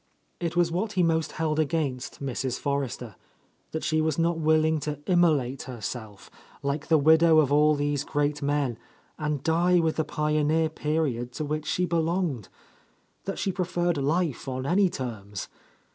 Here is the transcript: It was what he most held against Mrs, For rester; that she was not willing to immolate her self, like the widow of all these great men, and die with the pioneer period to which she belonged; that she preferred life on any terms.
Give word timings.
It 0.39 0.55
was 0.55 0.71
what 0.71 0.93
he 0.93 1.03
most 1.03 1.33
held 1.33 1.59
against 1.59 2.25
Mrs, 2.25 2.57
For 2.59 2.81
rester; 2.81 3.13
that 3.69 3.83
she 3.83 4.01
was 4.01 4.17
not 4.17 4.39
willing 4.39 4.79
to 4.79 4.97
immolate 5.05 5.61
her 5.69 5.79
self, 5.79 6.31
like 6.63 6.87
the 6.87 6.97
widow 6.97 7.37
of 7.37 7.51
all 7.53 7.75
these 7.75 8.03
great 8.03 8.41
men, 8.41 8.79
and 9.19 9.43
die 9.43 9.79
with 9.79 9.97
the 9.97 10.03
pioneer 10.03 10.69
period 10.69 11.33
to 11.33 11.45
which 11.45 11.67
she 11.67 11.85
belonged; 11.85 12.49
that 13.25 13.37
she 13.37 13.51
preferred 13.51 13.97
life 13.97 14.47
on 14.47 14.65
any 14.65 14.89
terms. 14.89 15.49